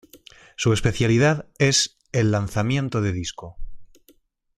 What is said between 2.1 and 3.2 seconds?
el lanzamiento de